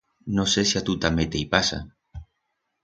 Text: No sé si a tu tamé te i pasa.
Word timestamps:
No 0.37 0.45
sé 0.53 0.63
si 0.69 0.79
a 0.79 0.81
tu 0.87 0.95
tamé 1.03 1.29
te 1.35 1.41
i 1.43 1.45
pasa. 1.55 1.81